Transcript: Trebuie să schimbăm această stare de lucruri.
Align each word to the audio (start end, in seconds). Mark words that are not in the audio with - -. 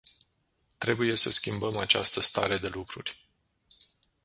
Trebuie 0.77 1.15
să 1.15 1.31
schimbăm 1.31 1.77
această 1.77 2.19
stare 2.19 2.57
de 2.57 2.67
lucruri. 2.67 3.25